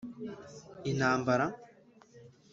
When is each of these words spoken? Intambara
Intambara 0.91 1.45